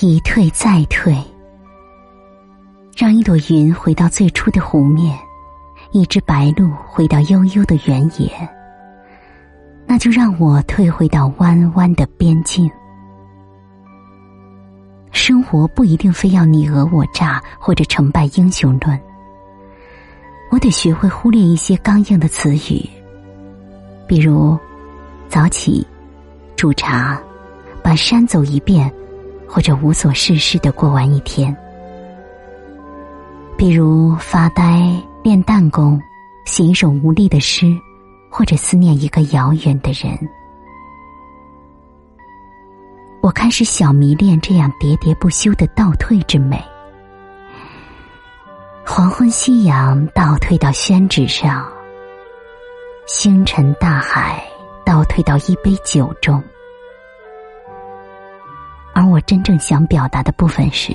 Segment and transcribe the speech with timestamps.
[0.00, 1.16] 一退再退，
[2.96, 5.16] 让一朵云回到最初的湖面，
[5.92, 8.28] 一只白鹭回到悠悠的原野。
[9.86, 12.68] 那就让我退回到弯弯的边境。
[15.12, 19.00] 生活不一定非要你讹我诈或者成败英雄论。
[20.50, 22.90] 我得学会忽略一些刚硬的词语，
[24.08, 24.58] 比如
[25.28, 25.86] 早起、
[26.56, 27.20] 煮茶、
[27.80, 28.92] 把山走一遍，
[29.48, 31.54] 或者无所事事的过完一天；
[33.56, 36.00] 比如发呆、练弹弓、
[36.44, 37.66] 写一首无力的诗，
[38.30, 40.18] 或者思念一个遥远的人。
[43.22, 46.62] 我开始小迷恋这样喋喋不休的倒退之美。
[48.84, 51.66] 黄昏夕阳倒退到宣纸上，
[53.06, 54.44] 星辰大海
[54.84, 56.42] 倒退到一杯酒中，
[59.26, 60.94] 真正想表达的部分是：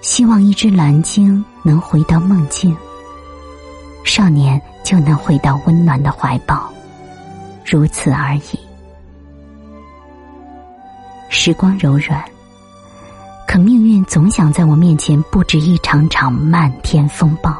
[0.00, 2.76] 希望一只蓝鲸能回到梦境，
[4.04, 6.70] 少年就能回到温暖的怀抱，
[7.64, 8.58] 如此而已。
[11.28, 12.24] 时光柔软。
[13.46, 17.52] 可命运总想在我面前布置一场场漫天风暴，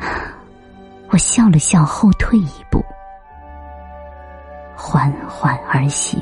[1.10, 2.84] 我笑了笑，后退一步，
[4.74, 6.20] 缓缓而行。